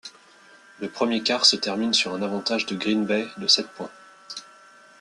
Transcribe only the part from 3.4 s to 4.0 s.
sept points.